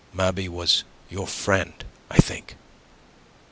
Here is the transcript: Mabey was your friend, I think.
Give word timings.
Mabey 0.15 0.49
was 0.49 0.83
your 1.11 1.27
friend, 1.27 1.83
I 2.09 2.17
think. 2.17 2.55